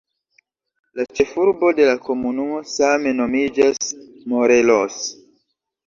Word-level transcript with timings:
La 0.99 1.05
ĉefurbo 1.19 1.69
de 1.81 1.85
la 1.91 1.95
komunumo 2.09 2.65
same 2.73 3.15
nomiĝas 3.21 3.95
"Morelos". 4.35 5.03